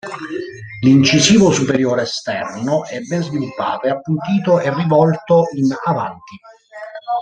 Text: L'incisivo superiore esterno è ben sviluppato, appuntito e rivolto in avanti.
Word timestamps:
L'incisivo 0.81 1.51
superiore 1.51 2.01
esterno 2.01 2.85
è 2.85 3.01
ben 3.01 3.21
sviluppato, 3.21 3.87
appuntito 3.87 4.59
e 4.59 4.73
rivolto 4.73 5.43
in 5.53 5.71
avanti. 5.85 6.39